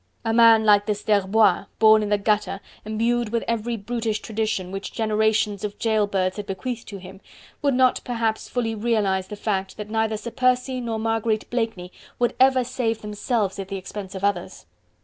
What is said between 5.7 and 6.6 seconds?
jail birds had